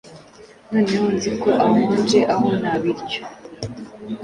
Noneho 0.71 1.05
nzi 1.15 1.29
ko 1.41 1.49
ahonje 1.65 2.19
aho 2.33 2.47
nta 2.59 2.73
biryo 2.81 3.21